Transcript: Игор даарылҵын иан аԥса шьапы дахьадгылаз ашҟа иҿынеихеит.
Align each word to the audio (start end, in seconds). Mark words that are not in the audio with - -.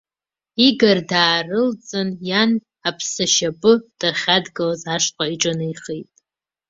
Игор 0.65 0.99
даарылҵын 1.09 2.09
иан 2.27 2.51
аԥса 2.87 3.25
шьапы 3.33 3.73
дахьадгылаз 3.99 4.81
ашҟа 4.95 5.25
иҿынеихеит. 5.33 6.09